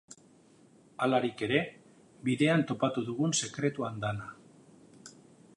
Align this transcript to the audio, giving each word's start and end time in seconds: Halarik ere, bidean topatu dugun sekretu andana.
Halarik 1.07 1.43
ere, 1.49 1.59
bidean 2.29 2.65
topatu 2.73 3.07
dugun 3.11 3.39
sekretu 3.49 3.89
andana. 3.93 4.31